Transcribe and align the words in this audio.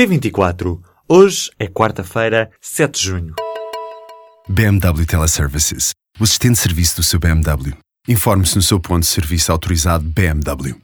P24. 0.00 0.80
Hoje 1.06 1.50
é 1.58 1.66
quarta-feira, 1.66 2.50
7 2.58 2.98
de 2.98 3.06
junho. 3.06 3.34
BMW 4.48 5.04
Teleservices. 5.04 5.90
O 6.18 6.24
assistente 6.24 6.54
de 6.54 6.60
serviço 6.60 6.96
do 6.96 7.02
seu 7.02 7.20
BMW. 7.20 7.76
Informe-se 8.08 8.56
no 8.56 8.62
seu 8.62 8.80
ponto 8.80 9.00
de 9.00 9.08
serviço 9.08 9.52
autorizado 9.52 10.02
BMW. 10.02 10.74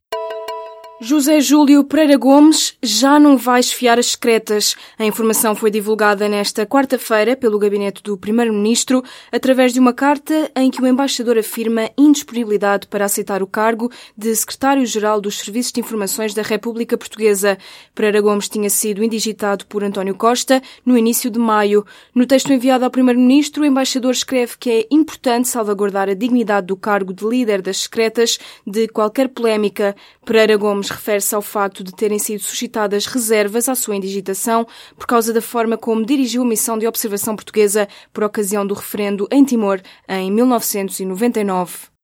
José 0.99 1.41
Júlio 1.41 1.85
Pereira 1.85 2.17
Gomes 2.17 2.75
já 2.83 3.21
não 3.21 3.37
vai 3.37 3.61
esfiar 3.61 3.99
as 3.99 4.13
secretas. 4.13 4.75
A 4.99 5.05
informação 5.05 5.55
foi 5.55 5.71
divulgada 5.71 6.27
nesta 6.27 6.65
quarta-feira 6.65 7.37
pelo 7.37 7.59
gabinete 7.59 8.03
do 8.03 8.17
Primeiro-Ministro 8.17 9.05
através 9.31 9.75
de 9.75 9.79
uma 9.79 9.93
carta 9.93 10.51
em 10.57 10.71
que 10.71 10.81
o 10.81 10.87
embaixador 10.87 11.37
afirma 11.37 11.91
indisponibilidade 11.99 12.87
para 12.87 13.05
aceitar 13.05 13.43
o 13.43 13.47
cargo 13.47 13.93
de 14.17 14.35
Secretário-Geral 14.35 15.21
dos 15.21 15.39
Serviços 15.39 15.71
de 15.71 15.81
Informações 15.81 16.33
da 16.33 16.41
República 16.41 16.97
Portuguesa. 16.97 17.59
Pereira 17.95 18.23
Gomes 18.23 18.49
tinha 18.49 18.71
sido 18.71 19.05
indigitado 19.05 19.67
por 19.67 19.85
António 19.85 20.15
Costa 20.15 20.63
no 20.83 20.97
início 20.97 21.31
de 21.31 21.39
maio. 21.39 21.85
No 22.15 22.25
texto 22.25 22.51
enviado 22.55 22.87
ao 22.87 22.91
Primeiro-Ministro, 22.91 23.65
o 23.65 23.67
embaixador 23.67 24.13
escreve 24.13 24.55
que 24.59 24.71
é 24.71 24.87
importante 24.91 25.47
salvaguardar 25.47 26.09
a 26.09 26.15
dignidade 26.15 26.69
do 26.69 26.77
cargo 26.77 27.13
de 27.13 27.27
líder 27.27 27.61
das 27.61 27.83
secretas 27.83 28.39
de 28.67 28.89
qualquer 28.89 29.29
polémica. 29.29 29.95
Pereira 30.25 30.57
Gomes 30.57 30.86
Gomes 30.87 30.91
refere-se 30.91 31.35
ao 31.35 31.43
facto 31.43 31.83
de 31.83 31.93
terem 31.93 32.19
sido 32.19 32.43
suscitadas 32.43 33.07
reservas 33.07 33.69
à 33.69 33.75
sua 33.75 33.97
indigitação 33.97 34.67
por 34.97 35.07
causa 35.07 35.33
da 35.33 35.43
forma 35.43 35.77
como 35.77 36.05
dirigiu 36.05 36.43
a 36.43 36.47
missão 36.47 36.79
de 36.79 36.87
observação 36.87 37.35
portuguesa 37.35 37.89
por 38.13 38.23
ocasião 38.23 38.67
do 38.67 38.75
referendo 38.75 39.27
em 39.31 39.45
Timor 39.45 39.81
em 40.09 40.31
1999. 40.31 41.96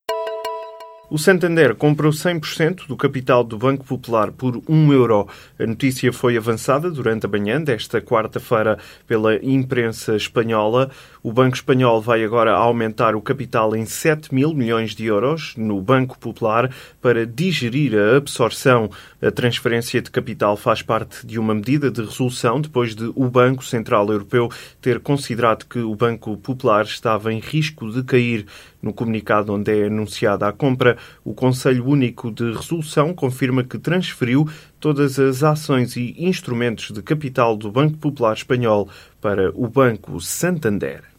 O 1.11 1.19
Santander 1.19 1.75
comprou 1.75 2.11
100% 2.11 2.87
do 2.87 2.97
capital 2.97 3.45
do 3.45 3.59
Banco 3.59 3.85
Popular 3.85 4.33
por 4.33 4.63
1 4.67 4.93
euro. 4.95 5.29
A 5.59 5.67
notícia 5.67 6.11
foi 6.11 6.39
avançada 6.39 6.91
durante 6.91 7.27
a 7.27 7.29
manhã 7.29 7.61
desta 7.61 8.01
quarta-feira 8.01 8.79
pela 9.07 9.37
imprensa 9.45 10.17
espanhola. 10.17 10.91
O 11.23 11.31
Banco 11.31 11.55
Espanhol 11.55 12.01
vai 12.01 12.25
agora 12.25 12.53
aumentar 12.53 13.15
o 13.15 13.21
capital 13.21 13.77
em 13.77 13.85
7 13.85 14.35
mil 14.35 14.55
milhões 14.55 14.95
de 14.95 15.05
euros 15.05 15.55
no 15.57 15.83
Banco 15.83 16.19
Popular 16.19 16.71
para 17.01 17.27
digerir 17.27 17.95
a 17.95 18.17
absorção. 18.17 18.89
A 19.21 19.31
transferência 19.31 20.01
de 20.01 20.11
capital 20.11 20.57
faz 20.57 20.81
parte 20.81 21.27
de 21.27 21.39
uma 21.39 21.55
medida 21.55 21.91
de 21.91 22.01
resolução 22.01 22.59
depois 22.59 22.95
de 22.95 23.13
o 23.15 23.29
Banco 23.29 23.65
Central 23.65 24.09
Europeu 24.09 24.49
ter 24.81 24.99
considerado 24.99 25.67
que 25.67 25.79
o 25.79 25.95
Banco 25.95 26.37
Popular 26.39 26.85
estava 26.85 27.33
em 27.33 27.39
risco 27.39 27.91
de 27.91 28.03
cair. 28.03 28.47
No 28.83 28.93
comunicado 28.93 29.53
onde 29.55 29.71
é 29.71 29.87
anunciada 29.87 30.49
a 30.49 30.53
compra, 30.53 30.99
o 31.25 31.33
Conselho 31.33 31.87
Único 31.87 32.33
de 32.33 32.53
Resolução 32.53 33.15
confirma 33.15 33.63
que 33.63 33.79
transferiu 33.79 34.49
todas 34.81 35.21
as 35.21 35.45
ações 35.45 35.95
e 35.97 36.17
instrumentos 36.19 36.91
de 36.91 37.01
capital 37.01 37.57
do 37.57 37.71
Banco 37.71 37.97
Popular 37.97 38.35
Espanhol 38.35 38.89
para 39.21 39.53
o 39.55 39.69
Banco 39.69 40.21
Santander. 40.21 41.12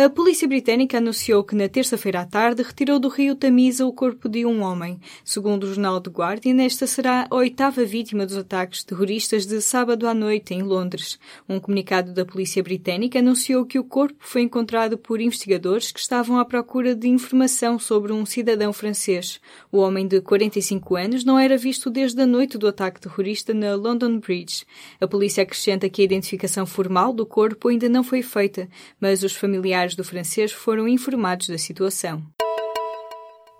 A 0.00 0.08
polícia 0.08 0.46
britânica 0.46 0.98
anunciou 0.98 1.42
que 1.42 1.56
na 1.56 1.68
terça-feira 1.68 2.20
à 2.20 2.24
tarde 2.24 2.62
retirou 2.62 3.00
do 3.00 3.08
rio 3.08 3.34
Tamisa 3.34 3.84
o 3.84 3.92
corpo 3.92 4.28
de 4.28 4.46
um 4.46 4.62
homem. 4.62 5.00
Segundo 5.24 5.64
o 5.64 5.66
jornal 5.66 6.00
The 6.00 6.08
Guardian, 6.08 6.62
esta 6.62 6.86
será 6.86 7.26
a 7.28 7.34
oitava 7.34 7.84
vítima 7.84 8.24
dos 8.24 8.36
ataques 8.36 8.84
terroristas 8.84 9.44
de 9.44 9.60
sábado 9.60 10.06
à 10.06 10.14
noite 10.14 10.54
em 10.54 10.62
Londres. 10.62 11.18
Um 11.48 11.58
comunicado 11.58 12.12
da 12.12 12.24
polícia 12.24 12.62
britânica 12.62 13.18
anunciou 13.18 13.66
que 13.66 13.76
o 13.76 13.82
corpo 13.82 14.18
foi 14.20 14.42
encontrado 14.42 14.96
por 14.96 15.20
investigadores 15.20 15.90
que 15.90 15.98
estavam 15.98 16.38
à 16.38 16.44
procura 16.44 16.94
de 16.94 17.08
informação 17.08 17.76
sobre 17.76 18.12
um 18.12 18.24
cidadão 18.24 18.72
francês. 18.72 19.40
O 19.72 19.78
homem 19.78 20.06
de 20.06 20.20
45 20.20 20.94
anos 20.94 21.24
não 21.24 21.36
era 21.36 21.56
visto 21.56 21.90
desde 21.90 22.22
a 22.22 22.26
noite 22.26 22.56
do 22.56 22.68
ataque 22.68 23.00
terrorista 23.00 23.52
na 23.52 23.74
London 23.74 24.20
Bridge. 24.20 24.64
A 25.00 25.08
polícia 25.08 25.42
acrescenta 25.42 25.88
que 25.88 26.02
a 26.02 26.04
identificação 26.04 26.64
formal 26.64 27.12
do 27.12 27.26
corpo 27.26 27.66
ainda 27.66 27.88
não 27.88 28.04
foi 28.04 28.22
feita, 28.22 28.68
mas 29.00 29.24
os 29.24 29.34
familiares 29.34 29.87
do 29.94 30.04
francês 30.04 30.52
foram 30.52 30.88
informados 30.88 31.48
da 31.48 31.58
situação. 31.58 32.22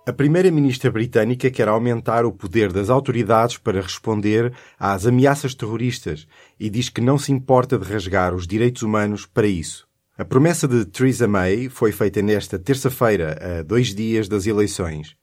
A 0.05 0.13
primeira-ministra 0.13 0.89
britânica 0.89 1.51
quer 1.51 1.67
aumentar 1.67 2.25
o 2.25 2.31
poder 2.31 2.73
das 2.73 2.89
autoridades 2.89 3.57
para 3.57 3.79
responder 3.79 4.51
às 4.79 5.05
ameaças 5.05 5.53
terroristas 5.53 6.27
e 6.59 6.69
diz 6.69 6.89
que 6.89 6.99
não 6.99 7.17
se 7.17 7.31
importa 7.31 7.77
de 7.77 7.85
rasgar 7.85 8.33
os 8.33 8.47
direitos 8.47 8.81
humanos 8.81 9.27
para 9.27 9.45
isso. 9.45 9.87
A 10.17 10.25
promessa 10.25 10.67
de 10.67 10.83
Theresa 10.83 11.27
May 11.27 11.69
foi 11.69 11.91
feita 11.91 12.21
nesta 12.21 12.57
terça-feira, 12.57 13.59
a 13.59 13.61
dois 13.61 13.93
dias 13.93 14.27
das 14.27 14.47
eleições. 14.47 15.15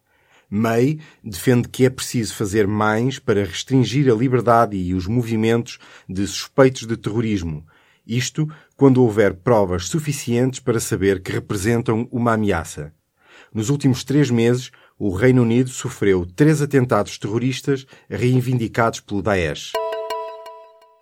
May 0.48 1.00
defende 1.22 1.68
que 1.68 1.84
é 1.84 1.90
preciso 1.90 2.34
fazer 2.34 2.66
mais 2.68 3.18
para 3.18 3.44
restringir 3.44 4.08
a 4.08 4.14
liberdade 4.14 4.76
e 4.76 4.94
os 4.94 5.06
movimentos 5.08 5.78
de 6.08 6.24
suspeitos 6.26 6.86
de 6.86 6.96
terrorismo, 6.96 7.66
isto 8.06 8.48
quando 8.76 9.02
houver 9.02 9.34
provas 9.34 9.88
suficientes 9.88 10.60
para 10.60 10.78
saber 10.78 11.22
que 11.22 11.32
representam 11.32 12.08
uma 12.10 12.34
ameaça. 12.34 12.92
Nos 13.52 13.70
últimos 13.70 14.04
três 14.04 14.30
meses, 14.30 14.70
o 14.98 15.10
Reino 15.14 15.42
Unido 15.42 15.70
sofreu 15.70 16.24
três 16.24 16.62
atentados 16.62 17.18
terroristas 17.18 17.86
reivindicados 18.08 19.00
pelo 19.00 19.22
Daesh. 19.22 19.72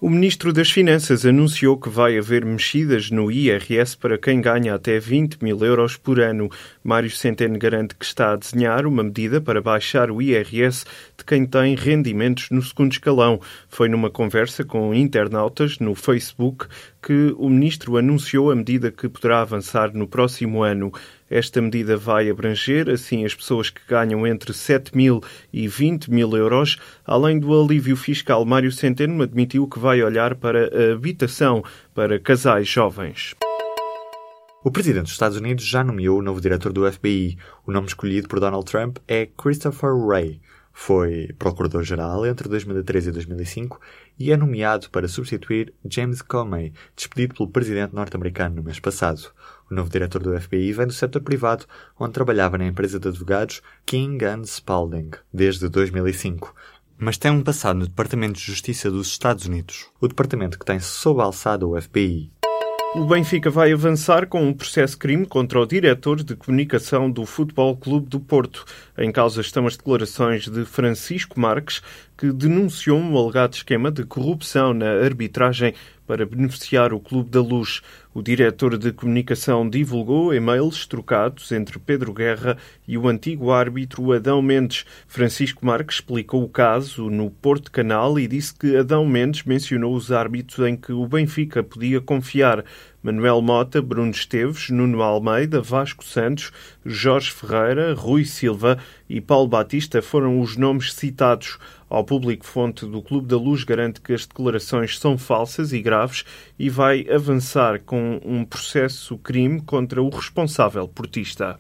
O 0.01 0.11
Ministro 0.11 0.53
das 0.53 0.71
Finanças 0.71 1.25
anunciou 1.25 1.79
que 1.79 1.89
vai 1.89 2.19
haver 2.19 2.45
mexidas 2.45 3.13
no 3.13 3.31
IRS 3.31 3.97
para 3.97 4.19
quem 4.19 4.41
ganha 4.41 4.75
até 4.75 4.99
20 4.99 5.39
mil 5.43 5.65
euros 5.65 5.97
por 5.97 6.19
ano. 6.19 6.51
Mário 6.83 7.09
Centeno 7.09 7.57
garante 7.59 7.95
que 7.95 8.05
está 8.05 8.33
a 8.33 8.37
desenhar 8.37 8.87
uma 8.87 9.05
medida 9.05 9.41
para 9.41 9.63
baixar 9.63 10.11
o 10.11 10.21
IRS 10.21 10.85
de 11.17 11.25
quem 11.25 11.47
tem 11.47 11.77
rendimentos 11.77 12.51
no 12.51 12.61
segundo 12.61 12.91
escalão. 12.91 13.41
Foi 13.69 13.89
numa 13.89 14.11
conversa 14.11 14.65
com 14.65 14.93
internautas 14.93 15.79
no 15.79 15.95
Facebook 15.95 16.67
que 17.01 17.33
o 17.39 17.49
Ministro 17.49 17.97
anunciou 17.97 18.51
a 18.51 18.57
medida 18.57 18.91
que 18.91 19.09
poderá 19.09 19.43
avançar 19.43 19.95
no 19.95 20.09
próximo 20.09 20.65
ano. 20.65 20.93
Esta 21.35 21.61
medida 21.61 21.97
vai 21.97 22.31
abranger, 22.31 22.89
assim, 22.89 23.25
as 23.25 23.35
pessoas 23.35 23.69
que 23.69 23.81
ganham 23.89 24.25
entre 24.25 24.55
7 24.55 24.97
mil 24.97 25.21
e 25.53 25.67
20 25.67 26.09
mil 26.09 26.31
euros. 26.37 26.79
Além 27.05 27.41
do 27.41 27.61
alívio 27.61 27.97
fiscal, 27.97 28.45
Mário 28.45 28.71
Centeno 28.71 29.21
admitiu 29.21 29.67
que 29.67 29.81
vai 29.81 30.01
olhar 30.01 30.37
para 30.37 30.71
a 30.73 30.93
habitação 30.93 31.65
para 31.93 32.21
casais 32.21 32.69
jovens. 32.69 33.35
O 34.63 34.71
presidente 34.71 35.07
dos 35.07 35.13
Estados 35.15 35.37
Unidos 35.37 35.65
já 35.65 35.83
nomeou 35.83 36.21
o 36.21 36.23
novo 36.23 36.41
diretor 36.41 36.73
do 36.73 36.89
FBI. 36.93 37.37
O 37.67 37.73
nome 37.73 37.89
escolhido 37.89 38.29
por 38.29 38.39
Donald 38.39 38.65
Trump 38.65 38.99
é 39.09 39.27
Christopher 39.27 39.93
Wray. 39.93 40.41
Foi 40.73 41.31
procurador-geral 41.37 42.25
entre 42.27 42.49
2003 42.49 43.09
e 43.09 43.11
2005 43.11 43.81
e 44.19 44.31
é 44.31 44.37
nomeado 44.37 44.89
para 44.89 45.09
substituir 45.09 45.75
James 45.85 46.23
Comey, 46.23 46.73
despedido 46.97 47.35
pelo 47.35 47.49
presidente 47.49 47.93
norte-americano 47.93 48.55
no 48.55 48.63
mês 48.63 48.79
passado. 48.79 49.33
O 49.71 49.75
novo 49.75 49.91
diretor 49.91 50.23
do 50.23 50.39
FBI 50.41 50.73
vem 50.73 50.87
do 50.87 50.93
setor 50.93 51.23
privado, 51.23 51.65
onde 51.99 52.13
trabalhava 52.13 52.59
na 52.59 52.67
empresa 52.67 52.99
de 53.01 53.09
advogados 53.09 53.63
King 53.87 54.25
Spalding 54.45 55.11
desde 55.33 55.69
2005 55.69 56.55
mas 56.97 57.19
tem 57.19 57.31
um 57.31 57.43
passado 57.43 57.81
no 57.81 57.87
Departamento 57.87 58.39
de 58.39 58.47
Justiça 58.47 58.91
dos 58.91 59.09
Estados 59.09 59.47
Unidos, 59.47 59.87
o 60.01 60.09
departamento 60.09 60.59
que 60.59 60.65
tem 60.65 60.79
sob 60.79 61.21
alçada 61.21 61.67
o 61.67 61.81
FBI. 61.81 62.31
O 62.95 63.05
Benfica 63.07 63.51
vai 63.51 63.73
avançar 63.73 64.29
com 64.29 64.41
um 64.47 64.55
processo 64.55 64.97
crime 64.97 65.27
contra 65.27 65.59
o 65.59 65.67
diretor 65.67 66.23
de 66.23 66.37
comunicação 66.37 67.11
do 67.11 67.27
Futebol 67.27 67.77
Clube 67.77 68.09
do 68.09 68.21
Porto. 68.21 68.65
Em 68.97 69.11
causa 69.11 69.41
estão 69.41 69.67
as 69.67 69.77
declarações 69.77 70.47
de 70.47 70.65
Francisco 70.65 71.41
Marques, 71.41 71.83
que 72.17 72.33
denunciou 72.33 72.99
um 72.99 73.19
alegado 73.19 73.55
esquema 73.55 73.91
de 73.91 74.05
corrupção 74.05 74.73
na 74.73 74.91
arbitragem 74.91 75.75
para 76.07 76.27
beneficiar 76.27 76.93
o 76.93 77.01
Clube 77.01 77.31
da 77.31 77.41
Luz. 77.41 77.81
O 78.13 78.23
diretor 78.23 78.77
de 78.77 78.93
comunicação 78.93 79.69
divulgou 79.69 80.35
e-mails 80.35 80.87
trocados 80.87 81.51
entre 81.51 81.79
Pedro 81.79 82.13
Guerra 82.13 82.57
e 82.87 82.97
o 82.97 83.09
antigo 83.09 83.51
árbitro 83.51 84.13
Adão 84.13 84.41
Mendes. 84.43 84.85
Francisco 85.09 85.65
Marques 85.65 85.97
explicou 85.97 86.43
o 86.43 86.49
caso 86.49 87.11
no 87.11 87.31
Porto 87.31 87.73
Canal 87.73 88.19
e 88.19 88.29
disse 88.29 88.55
que 88.55 88.77
Adão 88.77 89.07
Mendes 89.07 89.43
mencionou 89.45 89.95
os 89.95 90.13
árbitros 90.13 90.67
em 90.67 90.77
que 90.77 90.93
o 90.93 91.07
Benfica 91.07 91.63
podia 91.63 92.01
confiar. 92.01 92.65
Manuel 93.05 93.43
Mota, 93.43 93.83
Bruno 93.83 94.11
Esteves, 94.11 94.71
Nuno 94.71 95.03
Almeida, 95.03 95.61
Vasco 95.61 96.03
Santos, 96.03 96.51
Jorge 96.87 97.31
Ferreira, 97.31 97.93
Rui 97.93 98.25
Silva 98.25 98.79
e 99.07 99.21
Paulo 99.21 99.47
Batista 99.47 100.01
foram 100.01 100.41
os 100.41 100.57
nomes 100.57 100.95
citados. 100.95 101.59
Ao 101.91 102.03
público, 102.03 102.47
fonte 102.47 102.87
do 102.87 103.03
Clube 103.03 103.29
da 103.29 103.37
Luz 103.37 103.63
garante 103.63 104.01
que 104.01 104.15
as 104.15 104.25
declarações 104.25 104.99
são 104.99 105.19
falsas 105.19 105.75
e 105.75 105.83
graves 105.83 106.25
e 106.59 106.71
vai 106.71 107.07
avançar 107.11 107.79
com 107.81 108.19
um 108.25 108.43
processo 108.43 109.19
crime 109.19 109.61
contra 109.61 110.03
o 110.03 110.09
responsável 110.09 110.89
portista. 110.89 111.59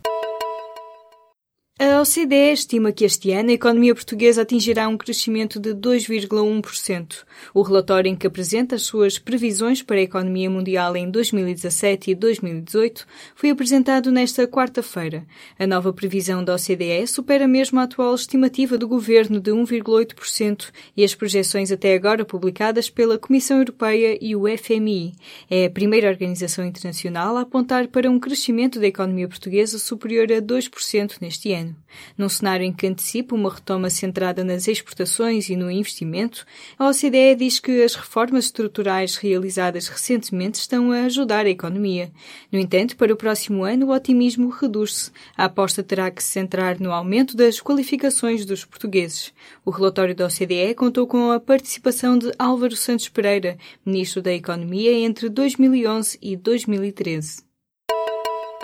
OCDE 2.04 2.52
estima 2.52 2.92
que 2.92 3.06
este 3.06 3.32
ano 3.32 3.48
a 3.48 3.54
economia 3.54 3.94
portuguesa 3.94 4.42
atingirá 4.42 4.86
um 4.86 4.96
crescimento 4.98 5.58
de 5.58 5.70
2,1%. 5.70 7.24
O 7.54 7.62
relatório 7.62 8.10
em 8.10 8.14
que 8.14 8.26
apresenta 8.26 8.74
as 8.74 8.82
suas 8.82 9.18
previsões 9.18 9.80
para 9.82 9.96
a 9.96 10.02
economia 10.02 10.50
mundial 10.50 10.94
em 10.98 11.10
2017 11.10 12.10
e 12.10 12.14
2018 12.14 13.06
foi 13.34 13.48
apresentado 13.48 14.12
nesta 14.12 14.46
quarta-feira. 14.46 15.26
A 15.58 15.66
nova 15.66 15.94
previsão 15.94 16.44
da 16.44 16.54
OCDE 16.54 17.06
supera 17.06 17.48
mesmo 17.48 17.80
a 17.80 17.84
atual 17.84 18.14
estimativa 18.14 18.76
do 18.76 18.86
governo 18.86 19.40
de 19.40 19.50
1,8% 19.50 20.72
e 20.94 21.04
as 21.04 21.14
projeções 21.14 21.72
até 21.72 21.94
agora 21.94 22.22
publicadas 22.22 22.90
pela 22.90 23.16
Comissão 23.16 23.56
Europeia 23.56 24.18
e 24.20 24.36
o 24.36 24.42
FMI. 24.58 25.14
É 25.48 25.64
a 25.64 25.70
primeira 25.70 26.10
organização 26.10 26.66
internacional 26.66 27.38
a 27.38 27.40
apontar 27.40 27.88
para 27.88 28.10
um 28.10 28.20
crescimento 28.20 28.78
da 28.78 28.88
economia 28.88 29.26
portuguesa 29.26 29.78
superior 29.78 30.30
a 30.30 30.42
2% 30.42 31.14
neste 31.22 31.50
ano. 31.50 31.74
Num 32.17 32.29
cenário 32.29 32.64
em 32.64 32.73
que 32.73 32.87
antecipa 32.87 33.35
uma 33.35 33.52
retoma 33.52 33.91
centrada 33.91 34.44
nas 34.44 34.69
exportações 34.69 35.49
e 35.49 35.56
no 35.56 35.70
investimento, 35.70 36.46
a 36.79 36.88
OCDE 36.88 37.37
diz 37.37 37.61
que 37.61 37.82
as 37.82 37.94
reformas 37.94 38.46
estruturais 38.46 39.17
realizadas 39.17 39.88
recentemente 39.88 40.58
estão 40.58 40.93
a 40.93 41.05
ajudar 41.05 41.46
a 41.46 41.50
economia. 41.50 42.12
No 42.50 42.58
entanto, 42.58 42.96
para 42.96 43.12
o 43.12 43.17
próximo 43.17 43.64
ano, 43.64 43.87
o 43.87 43.93
otimismo 43.94 44.49
reduz-se. 44.49 45.11
A 45.37 45.44
aposta 45.44 45.82
terá 45.82 46.11
que 46.11 46.23
se 46.23 46.31
centrar 46.31 46.81
no 46.81 46.93
aumento 46.93 47.37
das 47.37 47.61
qualificações 47.61 48.44
dos 48.44 48.64
portugueses. 48.64 49.32
O 49.64 49.70
relatório 49.70 50.14
da 50.14 50.26
OCDE 50.26 50.75
contou 50.75 51.06
com 51.06 51.31
a 51.31 51.40
participação 51.40 52.19
de 52.19 52.32
Álvaro 52.38 52.76
Santos 52.76 53.08
Pereira, 53.08 53.56
ministro 53.85 54.20
da 54.20 54.32
Economia 54.32 54.93
entre 54.93 55.29
2011 55.29 56.19
e 56.20 56.37
2013. 56.37 57.53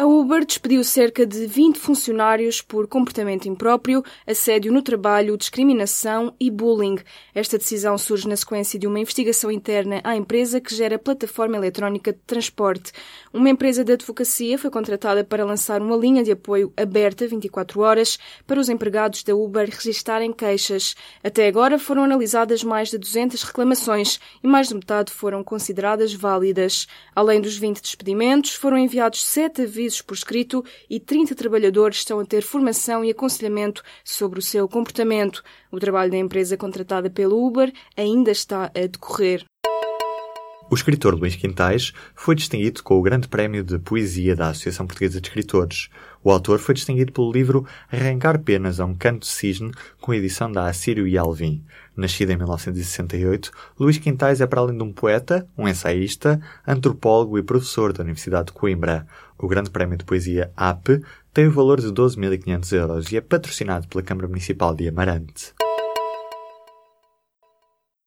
A 0.00 0.06
Uber 0.06 0.46
despediu 0.46 0.82
cerca 0.82 1.26
de 1.26 1.46
20 1.46 1.78
funcionários 1.78 2.62
por 2.62 2.88
comportamento 2.88 3.46
impróprio, 3.46 4.02
assédio 4.26 4.72
no 4.72 4.80
trabalho, 4.80 5.36
discriminação 5.36 6.34
e 6.40 6.50
bullying. 6.50 6.96
Esta 7.34 7.58
decisão 7.58 7.98
surge 7.98 8.26
na 8.26 8.34
sequência 8.34 8.78
de 8.78 8.86
uma 8.86 8.98
investigação 8.98 9.50
interna 9.50 10.00
à 10.02 10.16
empresa 10.16 10.58
que 10.58 10.74
gera 10.74 10.96
a 10.96 10.98
plataforma 10.98 11.58
eletrónica 11.58 12.14
de 12.14 12.18
transporte. 12.20 12.92
Uma 13.30 13.50
empresa 13.50 13.84
de 13.84 13.92
advocacia 13.92 14.56
foi 14.56 14.70
contratada 14.70 15.22
para 15.22 15.44
lançar 15.44 15.82
uma 15.82 15.98
linha 15.98 16.24
de 16.24 16.32
apoio 16.32 16.72
aberta 16.78 17.26
24 17.26 17.82
horas 17.82 18.18
para 18.46 18.58
os 18.58 18.70
empregados 18.70 19.22
da 19.22 19.34
Uber 19.34 19.68
registarem 19.68 20.32
queixas. 20.32 20.94
Até 21.22 21.46
agora 21.46 21.78
foram 21.78 22.04
analisadas 22.04 22.64
mais 22.64 22.88
de 22.88 22.96
200 22.96 23.42
reclamações 23.42 24.18
e 24.42 24.46
mais 24.46 24.68
de 24.68 24.76
metade 24.76 25.12
foram 25.12 25.44
consideradas 25.44 26.14
válidas. 26.14 26.86
Além 27.14 27.38
dos 27.38 27.58
20 27.58 27.82
despedimentos, 27.82 28.54
foram 28.54 28.78
enviados 28.78 29.22
7 29.26 29.60
avisos 29.60 29.89
por 29.98 30.14
escrito 30.14 30.62
e 30.88 31.00
30 31.00 31.34
trabalhadores 31.34 31.98
estão 31.98 32.20
a 32.20 32.24
ter 32.24 32.42
formação 32.42 33.04
e 33.04 33.10
aconselhamento 33.10 33.82
sobre 34.04 34.38
o 34.38 34.42
seu 34.42 34.68
comportamento. 34.68 35.42
O 35.72 35.80
trabalho 35.80 36.10
da 36.10 36.18
empresa 36.18 36.56
contratada 36.56 37.08
pelo 37.08 37.42
Uber 37.44 37.72
ainda 37.96 38.30
está 38.30 38.66
a 38.66 38.86
decorrer. 38.86 39.49
O 40.70 40.76
escritor 40.76 41.16
Luís 41.16 41.34
Quintais 41.34 41.92
foi 42.14 42.36
distinguido 42.36 42.80
com 42.84 42.96
o 42.96 43.02
Grande 43.02 43.26
Prémio 43.26 43.64
de 43.64 43.76
Poesia 43.76 44.36
da 44.36 44.50
Associação 44.50 44.86
Portuguesa 44.86 45.20
de 45.20 45.26
Escritores. 45.26 45.88
O 46.22 46.30
autor 46.30 46.60
foi 46.60 46.76
distinguido 46.76 47.10
pelo 47.10 47.32
livro 47.32 47.66
Arrancar 47.90 48.38
Penas 48.38 48.78
a 48.78 48.84
um 48.84 48.94
Canto 48.94 49.22
de 49.22 49.26
Cisne, 49.26 49.72
com 50.00 50.14
edição 50.14 50.50
da 50.50 50.68
Assírio 50.68 51.08
e 51.08 51.18
Alvim. 51.18 51.64
Nascido 51.96 52.30
em 52.30 52.36
1968, 52.36 53.50
Luís 53.80 53.98
Quintais 53.98 54.40
é, 54.40 54.46
para 54.46 54.60
além 54.60 54.76
de 54.76 54.84
um 54.84 54.92
poeta, 54.92 55.44
um 55.58 55.66
ensaísta, 55.66 56.40
antropólogo 56.64 57.36
e 57.36 57.42
professor 57.42 57.92
da 57.92 58.04
Universidade 58.04 58.46
de 58.46 58.52
Coimbra. 58.52 59.08
O 59.36 59.48
Grande 59.48 59.70
Prémio 59.70 59.98
de 59.98 60.04
Poesia 60.04 60.52
AP 60.56 61.02
tem 61.34 61.48
o 61.48 61.52
valor 61.52 61.80
de 61.80 61.88
12.500 61.88 62.72
euros 62.76 63.10
e 63.10 63.16
é 63.16 63.20
patrocinado 63.20 63.88
pela 63.88 64.04
Câmara 64.04 64.28
Municipal 64.28 64.72
de 64.72 64.88
Amarante. 64.88 65.52